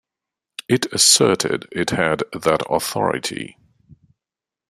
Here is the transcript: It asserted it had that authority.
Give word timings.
It 0.67 0.91
asserted 0.91 1.67
it 1.71 1.91
had 1.91 2.23
that 2.33 2.63
authority. 2.71 3.59